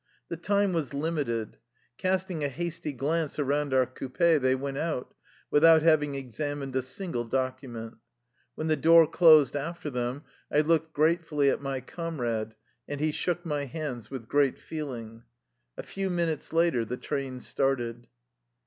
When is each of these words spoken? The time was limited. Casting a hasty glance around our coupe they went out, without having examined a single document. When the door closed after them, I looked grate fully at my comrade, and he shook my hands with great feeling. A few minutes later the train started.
The 0.29 0.35
time 0.35 0.73
was 0.73 0.95
limited. 0.95 1.57
Casting 1.99 2.43
a 2.43 2.47
hasty 2.49 2.91
glance 2.91 3.37
around 3.37 3.71
our 3.71 3.85
coupe 3.85 4.17
they 4.17 4.55
went 4.55 4.77
out, 4.79 5.13
without 5.51 5.83
having 5.83 6.15
examined 6.15 6.75
a 6.75 6.81
single 6.81 7.23
document. 7.23 7.97
When 8.55 8.65
the 8.65 8.75
door 8.75 9.05
closed 9.05 9.55
after 9.55 9.91
them, 9.91 10.23
I 10.51 10.61
looked 10.61 10.93
grate 10.93 11.23
fully 11.23 11.51
at 11.51 11.61
my 11.61 11.81
comrade, 11.81 12.55
and 12.87 12.99
he 12.99 13.11
shook 13.11 13.45
my 13.45 13.65
hands 13.65 14.09
with 14.09 14.27
great 14.27 14.57
feeling. 14.57 15.21
A 15.77 15.83
few 15.83 16.09
minutes 16.09 16.51
later 16.51 16.83
the 16.83 16.97
train 16.97 17.39
started. 17.39 18.07